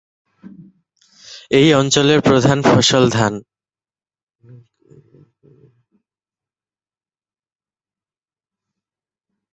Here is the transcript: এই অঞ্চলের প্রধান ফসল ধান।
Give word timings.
এই 1.51 1.67
অঞ্চলের 1.73 2.19
প্রধান 2.21 2.57
ফসল 2.61 3.03
ধান। 3.09 3.33